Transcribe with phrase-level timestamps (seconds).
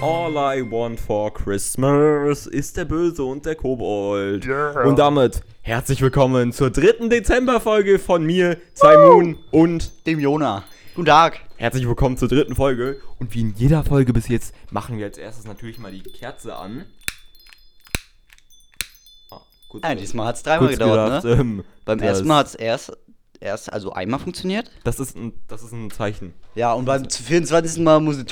[0.00, 4.46] All I want for Christmas ist der Böse und der Kobold.
[4.84, 10.64] Und damit herzlich willkommen zur dritten Dezemberfolge von mir, Simon und Dem Jona.
[10.94, 11.40] Guten Tag.
[11.56, 13.00] herzlich willkommen zur dritten Folge.
[13.18, 16.54] Und wie in jeder Folge bis jetzt machen wir als erstes natürlich mal die Kerze
[16.56, 16.84] an.
[19.30, 21.40] Ah, kurz, Ja, diesmal hat es dreimal gedauert, gedacht, ne?
[21.40, 22.96] ähm, Beim ersten Mal hat es erst,
[23.44, 24.70] erst, also einmal funktioniert.
[24.82, 26.34] Das ist ein, das ist ein Zeichen.
[26.54, 27.82] Ja, und beim 24.
[27.82, 28.24] Mal muss es.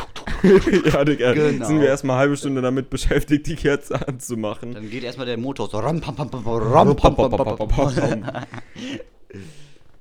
[0.92, 1.32] ja, Digga.
[1.34, 1.66] Genau.
[1.66, 4.74] Sind wir erstmal eine halbe Stunde damit beschäftigt, die Kerze anzumachen.
[4.74, 8.24] Dann geht erstmal der Motor so ram, pam, pam, pam, ram, pam, pam, pam, pam.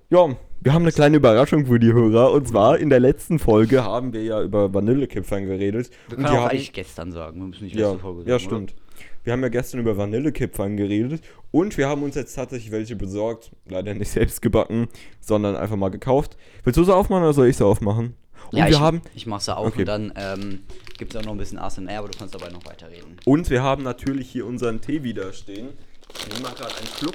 [0.09, 0.27] Ja,
[0.59, 2.33] wir haben eine kleine Überraschung für die Hörer.
[2.33, 5.89] Und zwar in der letzten Folge haben wir ja über Vanillekipfern geredet.
[6.09, 7.39] Wir und können die auch haben, eigentlich gestern sagen.
[7.39, 8.75] Wir müssen nicht ja, letzte Folge ja, sagen, stimmt.
[9.23, 11.21] Wir haben ja gestern über Vanillekipfern geredet
[11.51, 13.51] und wir haben uns jetzt tatsächlich welche besorgt.
[13.67, 14.87] Leider nicht selbst gebacken,
[15.19, 16.37] sondern einfach mal gekauft.
[16.63, 18.15] Willst du sie aufmachen oder soll ich sie aufmachen?
[18.51, 19.81] Und Ja, wir ich, haben ich mach's da auf Okay.
[19.81, 20.61] und dann ähm,
[20.97, 23.17] gibt es auch noch ein bisschen ASMR, aber du kannst dabei noch weiterreden.
[23.25, 25.69] und wir haben natürlich hier unseren Tee wieder stehen.
[26.17, 27.13] Ich nehme mal gerade einen Schluck.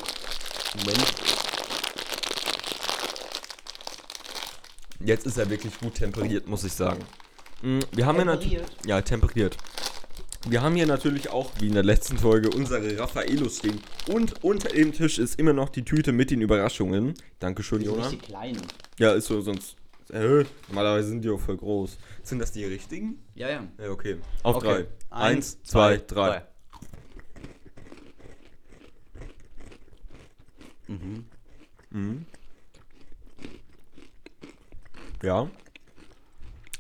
[0.79, 1.05] Moment.
[5.05, 7.01] Jetzt ist er wirklich gut temperiert, muss ich sagen.
[7.63, 8.59] Mm, Wir haben ja natürlich.
[8.59, 8.87] Temperiert?
[8.87, 9.57] Ja, temperiert.
[10.49, 13.81] Wir haben hier natürlich auch, wie in der letzten Folge, unsere Raffaelos stehen.
[14.09, 17.15] Und unter dem Tisch ist immer noch die Tüte mit den Überraschungen.
[17.41, 18.09] Dankeschön, Die sind Jona.
[18.09, 18.57] richtig klein.
[18.99, 19.77] Ja, ist so, sonst.
[20.13, 21.99] Äh, normalerweise sind die auch voll groß.
[22.23, 23.19] Sind das die richtigen?
[23.35, 23.67] Ja, ja.
[23.79, 24.19] Ja, okay.
[24.45, 24.67] Auf Okay.
[24.67, 24.87] drei.
[25.11, 26.43] Eins, zwei, drei.
[31.91, 32.25] Mhm.
[35.23, 35.51] Ja.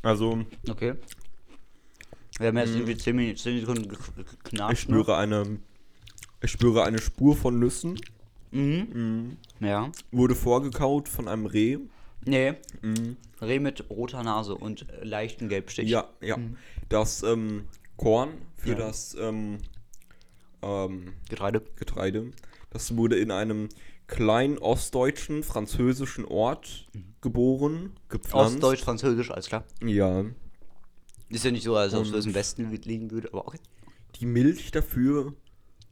[0.02, 0.94] Also, Okay.
[2.38, 2.76] Wir haben jetzt Mhm.
[2.76, 4.72] irgendwie 10 Minuten, 10 Sekunden ge- ge- geknatscht.
[4.74, 5.58] ich spüre eine.
[6.42, 7.94] Ich spüre eine Spur von Nüssen.
[8.50, 8.86] Ne?
[8.92, 9.36] Mhm.
[9.60, 9.66] Mhm.
[9.66, 9.90] Ja.
[10.12, 11.78] Wurde vorgekaut von einem Reh.
[12.24, 12.54] Nee.
[12.82, 13.16] Mhm.
[13.40, 15.88] Reh mit roter Nase und äh, leichten Gelbstich.
[15.88, 16.38] Ja, ja.
[16.88, 17.64] Das ähm,
[17.96, 18.74] Korn für Ja.
[18.76, 19.58] das ähm,
[20.62, 21.62] ähm, Getreide.
[21.76, 22.30] Getreide.
[22.70, 23.68] Das wurde in einem
[24.06, 26.86] kleinen ostdeutschen, französischen Ort
[27.22, 28.54] geboren, gepflanzt.
[28.56, 29.64] Ostdeutsch, Französisch, alles klar.
[29.82, 30.24] Ja.
[31.28, 33.58] Ist ja nicht so, als ob es im Westen liegen würde, aber okay.
[34.20, 35.34] Die Milch dafür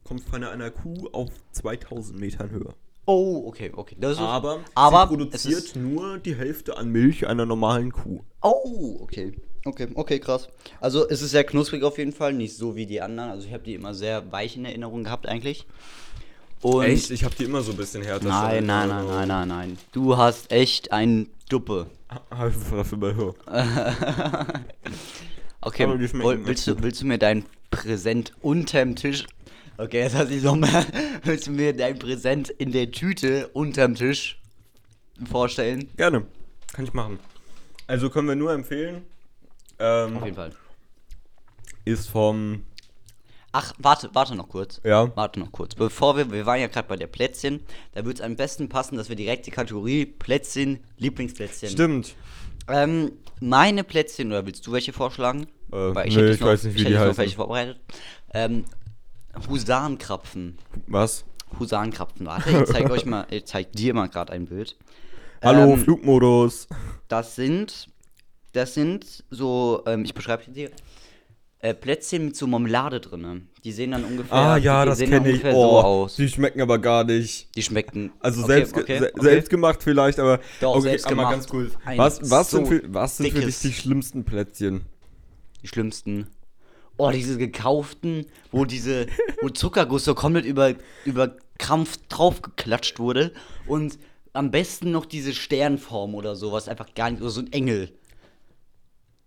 [0.03, 2.73] kommt von einer Kuh auf 2000 Metern Höhe.
[3.07, 3.95] Oh, okay, okay.
[3.99, 7.91] Das ist, Aber, aber sie produziert es ist- nur die Hälfte an Milch einer normalen
[7.91, 8.21] Kuh.
[8.41, 9.33] Oh, okay.
[9.65, 10.47] Okay, okay, krass.
[10.79, 13.31] Also es ist sehr knusprig auf jeden Fall, nicht so wie die anderen.
[13.31, 15.65] Also ich habe die immer sehr weich in Erinnerung gehabt eigentlich.
[16.61, 18.27] Und Ich habe die immer so ein bisschen härter.
[18.27, 19.77] Nein, nein, nein, nein, nein, nein.
[19.91, 21.87] Du hast echt ein Duppe.
[22.29, 23.15] Einfach dafür bei.
[25.65, 29.25] Okay, woll, willst, du, willst du mir dein Präsent unterm Tisch.
[29.77, 30.85] Okay, jetzt hat sich noch mehr.
[31.23, 34.39] Willst du mir dein Präsent in der Tüte unterm Tisch
[35.29, 35.89] vorstellen?
[35.97, 36.27] Gerne.
[36.71, 37.19] Kann ich machen.
[37.87, 39.01] Also können wir nur empfehlen.
[39.79, 40.51] Ähm, Auf jeden Fall.
[41.83, 42.63] ist vom.
[43.51, 44.79] Ach, warte, warte noch kurz.
[44.83, 45.13] Ja.
[45.17, 45.73] Warte noch kurz.
[45.73, 47.61] Bevor wir, wir waren ja gerade bei der Plätzchen,
[47.93, 51.69] da würde es am besten passen, dass wir direkt die Kategorie Plätzchen, Lieblingsplätzchen.
[51.69, 52.15] Stimmt.
[52.67, 55.43] Ähm, meine Plätzchen, oder willst du welche vorschlagen?
[55.71, 57.17] Äh, Weil nee, hätte ich weiß nicht, wie ich die hätte jetzt noch heißen.
[57.17, 57.79] welche vorbereitet.
[58.33, 58.65] Ähm,
[59.49, 60.57] Husarenkrapfen.
[60.87, 61.25] Was?
[61.59, 62.25] Husarenkrapfen.
[62.25, 64.75] Warte, ich zeige euch mal, ich zeig dir mal gerade ein Bild.
[65.43, 66.67] Hallo, Ähm, Flugmodus.
[67.07, 67.87] Das sind,
[68.53, 70.71] das sind so, ähm, ich beschreibe dir,
[71.65, 73.47] äh, Plätzchen mit so Marmelade drin.
[73.63, 75.43] Die sehen dann ungefähr, Ah ja, die das kenne ich.
[75.45, 76.15] Oh, so aus.
[76.15, 77.49] die schmecken aber gar nicht.
[77.55, 78.11] Die schmecken.
[78.19, 79.23] Also okay, selbst, okay, se okay.
[79.23, 81.31] selbst gemacht vielleicht, aber Doch, okay, selbst aber gemacht.
[81.33, 81.71] ganz cool.
[81.95, 84.81] Was, was, so sind für, was sind für dich dickes- die schlimmsten Plätzchen?
[85.63, 86.27] Die schlimmsten.
[86.97, 89.07] Oh, diese gekauften, wo diese,
[89.41, 93.31] wo Zuckerguss so komplett über, über Krampf draufgeklatscht wurde
[93.65, 93.97] und
[94.33, 97.89] am besten noch diese Sternform oder sowas, einfach gar nicht, oder so ein Engel.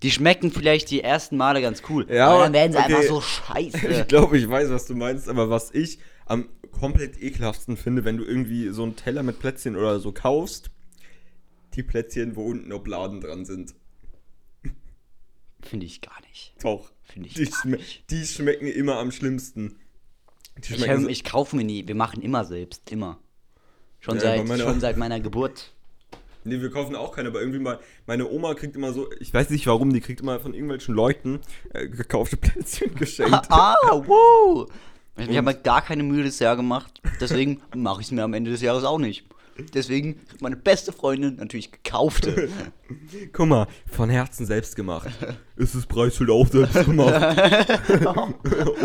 [0.02, 2.94] Die schmecken vielleicht die ersten Male ganz cool, Ja, aber dann werden sie okay.
[2.94, 3.78] einfach so scheiße.
[3.88, 8.16] Ich glaube, ich weiß, was du meinst, aber was ich am komplett ekelhaftsten finde, wenn
[8.16, 10.70] du irgendwie so einen Teller mit Plätzchen oder so kaufst,
[11.74, 13.74] die Plätzchen, wo unten Obladen dran sind.
[15.60, 16.54] Finde ich gar nicht.
[16.62, 16.92] Doch.
[17.02, 18.10] Finde ich Die, gar nicht.
[18.10, 19.76] die schmecken immer am schlimmsten.
[20.60, 23.18] Ich, ich kaufe mir nie, wir machen immer selbst, immer.
[24.00, 25.72] Schon, Ja, seit, schon seit meiner Geburt.
[26.48, 29.50] Nee, wir kaufen auch keine, aber irgendwie mal, meine Oma kriegt immer so, ich weiß
[29.50, 31.40] nicht warum, die kriegt immer von irgendwelchen Leuten
[31.72, 33.46] äh, gekaufte Plätzchen geschenkt.
[33.50, 34.68] Ah, wow!
[35.16, 37.02] Ich habe halt gar keine Mühe das Jahr gemacht.
[37.20, 39.24] Deswegen mache ich es mir am Ende des Jahres auch nicht.
[39.74, 42.48] Deswegen meine beste Freundin natürlich gekaufte.
[43.32, 45.08] Guck mal, von Herzen selbst gemacht.
[45.56, 47.36] Ist das Preisschild auch selbst gemacht?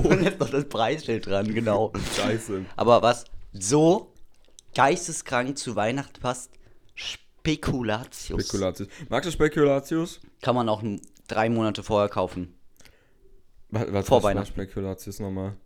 [0.04, 1.94] Und jetzt noch das Preisschild dran, genau.
[2.16, 2.66] Scheiße.
[2.76, 4.12] Aber was so
[4.74, 6.50] geisteskrank zu Weihnachten passt,
[7.46, 8.42] Spekulatius.
[8.42, 8.90] Spekulatius.
[9.10, 10.22] Magst du Spekulatius?
[10.42, 10.82] Kann man auch
[11.28, 12.54] drei Monate vorher kaufen.
[13.70, 14.48] Was, was Vor Weihnachten.
[14.48, 15.58] Spekulatius nochmal?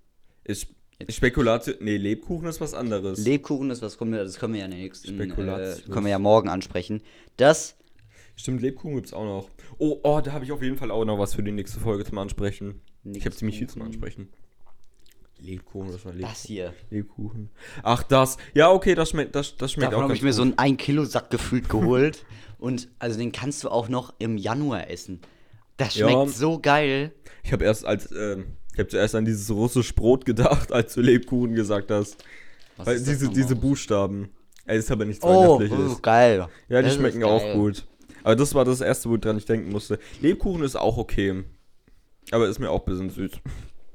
[0.43, 0.67] Ist
[1.07, 1.77] Spekulatius.
[1.79, 3.19] Nee, Lebkuchen ist was anderes.
[3.23, 6.49] Lebkuchen ist was, das können wir ja in der nächsten, äh, können wir ja morgen
[6.49, 7.03] ansprechen.
[7.35, 7.75] Das,
[8.35, 9.49] Stimmt, Lebkuchen gibt's auch noch.
[9.79, 12.05] Oh, oh, da habe ich auf jeden Fall auch noch was für die nächste Folge
[12.05, 12.81] zum Ansprechen.
[13.03, 14.29] Ich habe ziemlich viel zum Ansprechen.
[15.39, 16.33] Lebkuchen, das war Lebkuchen.
[16.33, 16.73] das hier.
[16.89, 17.49] Lebkuchen.
[17.83, 18.37] Ach, das.
[18.53, 20.57] Ja, okay, das schmeckt, das, das schmeckt Davon auch habe ganz ich mir so einen
[20.57, 22.25] 1 Kilo Sack gefühlt geholt.
[22.59, 25.19] Und also den kannst du auch noch im Januar essen.
[25.77, 26.09] Das Ja.
[26.09, 27.11] schmeckt so geil.
[27.43, 31.01] Ich habe erst als, ähm, ich habe zuerst an dieses russische Brot gedacht, als du
[31.01, 32.23] Lebkuchen gesagt hast.
[32.77, 34.29] Was Weil ist das diese, diese Buchstaben.
[34.65, 35.29] Ey, ist aber nichts Oh,
[35.59, 35.95] Weihnachtliches.
[35.97, 36.47] oh, geil.
[36.67, 37.85] Ja, die Das schmecken auch gut.
[38.23, 39.97] Aber das war das erste, woran ich denken musste.
[40.19, 41.43] Lebkuchen ist auch okay.
[42.31, 43.31] Aber ist mir auch ein bisschen süß.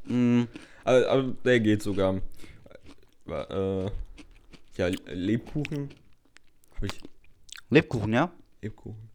[0.07, 0.43] Mm,
[0.85, 2.21] Aber, aber der geht sogar.
[3.27, 3.85] Äh,
[4.77, 5.91] ja, Lebkuchen.
[6.77, 7.01] Habe ich
[7.71, 8.31] Lebkuchen, ja?
[8.61, 9.09] Lebkuchen?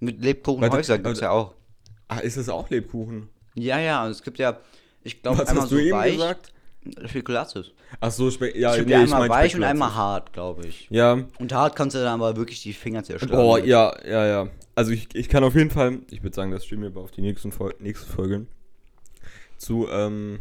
[0.00, 1.22] Mit Lebkuchen Warte, Häuser gibt's warte.
[1.22, 1.54] ja auch.
[2.08, 3.28] Ah, ist es auch Lebkuchen?
[3.54, 4.60] Ja, ja, und es gibt ja,
[5.02, 6.12] ich glaube, einmal hast du so eben weich.
[6.12, 6.52] gesagt?
[7.06, 7.72] Spekulatius.
[8.00, 10.32] Ach so, Spe ja, Es gibt nee, ja ich einmal mein weich und einmal hart,
[10.32, 10.86] glaube ich.
[10.90, 11.24] Ja.
[11.38, 13.32] Und hart kannst du dann aber wirklich die Finger zerstören.
[13.32, 14.48] Boah, ja, ja, ja.
[14.74, 17.10] Also ich, ich kann auf jeden Fall, ich würde sagen, das stehen wir aber auf
[17.10, 18.46] die nächsten Fol nächste Folge.
[19.56, 20.40] Zu ähm,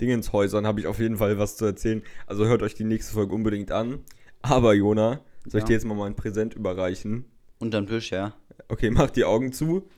[0.00, 2.02] Dingenshäusern habe ich auf jeden Fall was zu erzählen.
[2.26, 4.00] Also hört euch die nächste Folge unbedingt an.
[4.42, 5.66] Aber Jona, soll ich Ja.
[5.68, 7.24] dir jetzt mal mein Präsent überreichen?
[7.58, 8.34] Und dann Wisch, ja.
[8.68, 9.88] Okay, mach die Augen zu.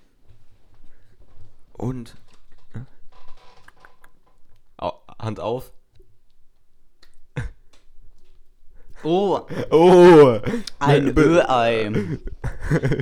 [1.73, 2.15] Und.
[5.21, 5.73] Hand auf.
[9.03, 9.41] Oh,
[9.71, 10.39] Oh!
[10.79, 11.91] ein Ü-Ei.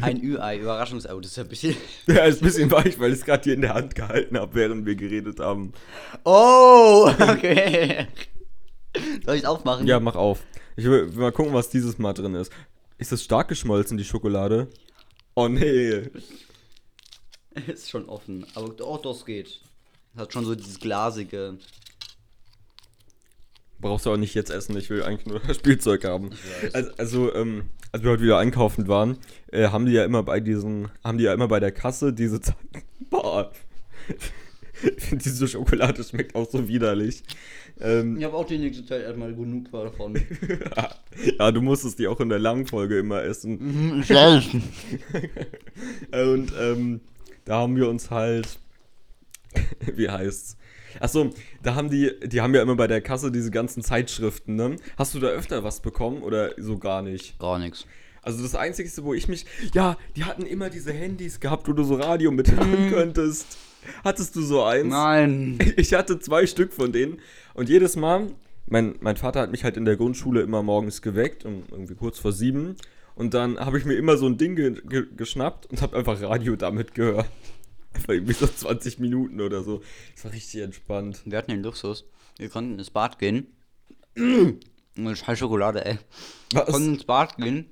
[0.02, 1.08] Ein Ü-Ei, Überraschungsei.
[1.14, 1.76] Das ist ja ein bisschen.
[2.06, 4.54] Der ist ein bisschen weich, weil ich es gerade hier in der Hand gehalten habe,
[4.54, 5.72] während wir geredet haben.
[6.24, 8.06] Oh, okay.
[9.24, 9.86] Soll ich aufmachen?
[9.86, 10.44] Ja, mach auf.
[10.76, 12.52] Ich will, will mal gucken, was dieses Mal drin ist.
[12.98, 14.68] Ist das stark geschmolzen, die Schokolade?
[15.34, 16.02] Oh nee.
[17.66, 18.46] Ist schon offen.
[18.54, 19.60] Aber oh, das geht.
[20.16, 21.58] Hat schon so dieses glasige.
[23.86, 26.30] Brauchst du auch nicht jetzt essen, ich will eigentlich nur das Spielzeug haben.
[26.62, 26.74] weiß.
[26.74, 29.18] Also, also ähm, als wir heute wieder einkaufen waren,
[29.52, 32.40] äh, haben die ja immer bei diesen, haben die ja immer bei der Kasse diese
[33.10, 33.52] Boah.
[35.10, 37.22] Diese Schokolade schmeckt auch so widerlich.
[37.80, 40.20] Ähm, Ich habe auch die nächste Zeit erstmal genug davon.
[41.38, 43.94] ja, du musstest die auch in der langen Folge immer essen.
[43.96, 44.62] Mhm, Selten.
[46.12, 47.00] Und ähm,
[47.46, 48.58] da haben wir uns halt,
[49.94, 50.58] wie heißt's?
[51.00, 51.31] Achso,
[51.62, 54.76] da haben die, die haben ja immer bei der Kasse diese ganzen Zeitschriften, ne?
[54.96, 57.38] Hast du da öfter was bekommen oder so gar nicht?
[57.38, 57.87] Gar nichts.
[58.22, 61.84] Also das Einzige, wo ich mich, ja, die hatten immer diese Handys gehabt, wo du
[61.84, 63.56] so Radio mithören könntest.
[64.02, 64.88] Hattest du so eins?
[64.88, 65.58] Nein.
[65.76, 67.20] Ich hatte zwei Stück von denen
[67.54, 68.26] und jedes Mal,
[68.66, 72.19] mein, mein Vater hat mich halt in der Grundschule immer morgens geweckt, um irgendwie kurz
[72.19, 72.76] vor sieben.
[73.14, 76.20] Und dann habe ich mir immer so ein Ding ge ge geschnappt und habe einfach
[76.20, 77.31] Radio damit gehört.
[78.06, 79.82] Einfach irgendwie so 20 Minuten oder so.
[80.14, 81.22] Das war richtig entspannt.
[81.24, 82.04] Wir hatten den Luxus.
[82.38, 83.48] Wir konnten ins Bad gehen.
[84.16, 85.98] Scheiß Schokolade, ey.
[86.52, 86.70] Wir Was?
[86.70, 87.66] konnten ins Bad gehen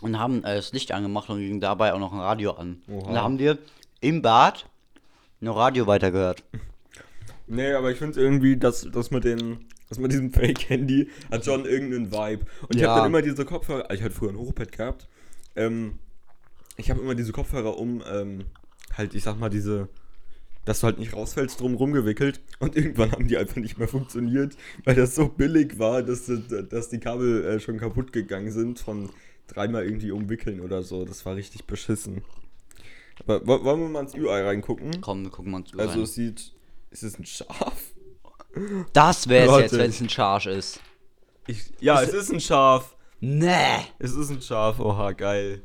[0.00, 2.82] und haben äh, das Licht angemacht und ging dabei auch noch ein Radio an.
[2.88, 3.06] Oha.
[3.08, 3.58] Und da haben wir
[4.00, 4.66] im Bad
[5.40, 6.44] noch Radio weitergehört.
[7.48, 9.66] Nee, aber ich finde irgendwie, dass, dass mit den.
[9.88, 12.44] Das mit diesem Fake-Handy hat schon irgendeinen Vibe.
[12.62, 12.88] Und ich Ja.
[12.88, 13.88] habe dann immer diese Kopfhörer.
[13.92, 15.06] Ich hatte früher ein Hochbett gehabt.
[15.54, 16.00] Ähm,
[16.76, 18.46] ich habe immer diese Kopfhörer um, ähm,
[18.96, 19.88] halt, ich sag mal, diese.
[20.64, 22.40] Dass du halt nicht rausfällst, drum rumgewickelt.
[22.58, 26.28] Und irgendwann haben die einfach nicht mehr funktioniert, weil das so billig war, dass,
[26.70, 29.10] dass die Kabel äh, schon kaputt gegangen sind von
[29.46, 31.04] dreimal irgendwie umwickeln oder so.
[31.04, 32.22] Das war richtig beschissen.
[33.20, 35.00] Aber wo- wollen wir mal ins Ü-Ei reingucken?
[35.00, 35.78] Komm, wir gucken mal zu.
[35.78, 36.02] Also rein.
[36.02, 36.52] es sieht.
[36.90, 37.92] Ist es ein Schaf?
[38.92, 39.62] Das wär's Warte.
[39.62, 40.80] jetzt, wenn es ein Charge ist.
[41.46, 42.96] Ich, ja, es ist ein Schaf.
[43.20, 43.52] Nee.
[44.00, 44.80] Es ist ein Schaf.
[44.80, 45.62] Oha, geil.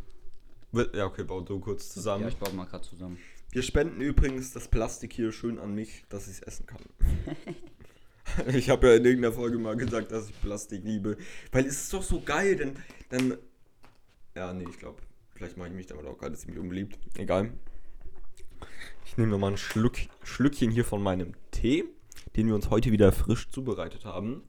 [0.73, 2.23] Ja, okay, bau du kurz zusammen.
[2.23, 3.17] Ja, ich baue mal gerade zusammen.
[3.51, 6.79] Wir spenden übrigens das Plastik hier schön an mich, dass ich es essen kann.
[8.55, 11.17] ich habe ja in irgendeiner Folge mal gesagt, dass ich Plastik liebe.
[11.51, 12.75] Weil es ist doch so geil, denn
[13.09, 13.37] dann.
[14.33, 15.01] Ja, nee, ich glaube,
[15.33, 16.97] vielleicht mache ich mich damit auch gerade ziemlich unbeliebt.
[17.17, 17.51] Egal.
[19.05, 21.83] Ich nehme mal ein Schluck, Schlückchen hier von meinem Tee,
[22.37, 24.43] den wir uns heute wieder frisch zubereitet haben.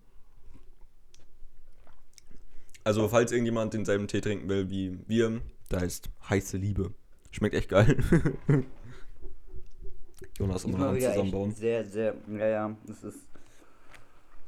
[2.84, 5.40] Also, falls irgendjemand denselben Tee trinken will wie wir,
[5.72, 6.92] da ist heiße Liebe.
[7.30, 7.96] Schmeckt echt geil.
[10.38, 11.50] Jonas immer noch am zusammenbauen.
[11.52, 13.18] sehr, sehr, ja, ja, das ist.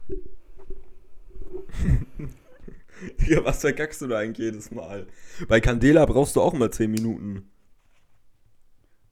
[3.27, 5.07] Ja, was verkackst du da eigentlich jedes Mal?
[5.49, 7.51] Bei Candela brauchst du auch mal 10 Minuten.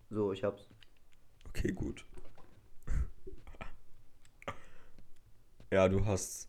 [0.08, 0.68] So, ich hab's.
[1.48, 2.06] Okay, gut.
[5.72, 6.48] Ja, du hast.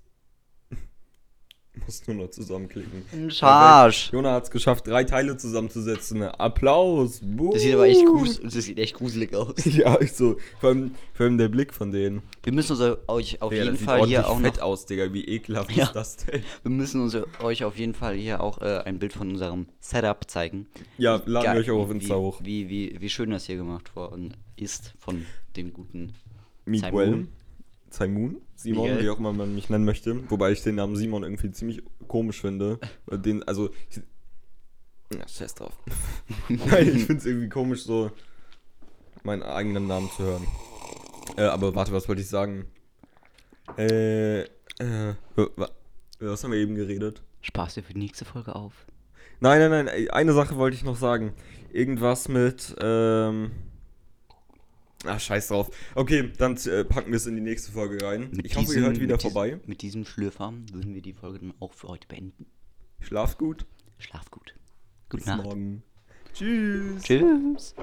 [1.88, 3.04] Muss nur noch zusammenklicken.
[3.12, 4.12] Ein Scharsch.
[4.14, 6.22] Jona hat es geschafft, drei Teile zusammenzusetzen.
[6.22, 7.20] Applaus.
[7.52, 9.56] Das sieht aber echt, grus das sieht echt gruselig aus.
[9.66, 10.38] Ja, ich so.
[10.60, 12.22] Vor allem, vor allem der Blick von denen.
[12.44, 15.12] Wir müssen uns euch auf Digga, jeden Fall hier auch fett noch, aus, Digga.
[15.14, 15.86] Wie ekelhaft Ja.
[15.86, 16.44] ist das denn?
[16.62, 20.30] wir müssen uns, euch auf jeden Fall hier auch äh, ein Bild von unserem Setup
[20.30, 20.68] zeigen.
[21.00, 22.40] Ja, laden wir Geil, euch auch auf wie- Insta hoch.
[22.44, 25.26] Wie, wie, wie schön das hier gemacht worden ist von
[25.58, 26.14] dem guten
[26.66, 27.28] Miguel.
[27.94, 28.38] Simon.
[28.56, 28.84] Simon?
[28.90, 29.04] Miguel.
[29.04, 30.30] wie auch immer man mich nennen möchte.
[30.30, 32.80] Wobei ich den Namen Simon irgendwie ziemlich komisch finde.
[33.12, 33.70] Den, also.
[33.90, 34.02] Ich,
[35.16, 35.74] ja, scheiß drauf.
[36.50, 38.10] Nein, ich finde es irgendwie komisch, so
[39.24, 40.48] meinen eigenen Namen zu hören.
[41.38, 42.66] Äh, aber warte, was wollte ich sagen?
[43.78, 44.46] Äh, äh,
[45.36, 45.70] wa-
[46.20, 47.22] was haben wir eben geredet?
[47.42, 48.74] Spaß dir für die nächste Folge auf.
[49.40, 51.34] Nein, nein, nein, eine Sache wollte ich noch sagen.
[51.72, 53.52] Irgendwas mit, ähm.
[55.06, 55.70] Ach, scheiß drauf.
[55.96, 58.30] Okay, dann äh, packen wir es in die nächste Folge rein.
[58.32, 59.60] Mit ich hoffe, ihr hört wieder mit diesem- vorbei.
[59.66, 62.46] Mit diesem Schlürfer würden wir die Folge dann auch für heute beenden.
[63.02, 63.66] Schlaft gut.
[63.98, 64.56] Schlaf gut.
[65.10, 65.44] Gute Bis Nacht.
[65.44, 65.84] morgen.
[66.34, 67.04] Tschüss.
[67.04, 67.76] Tschüss.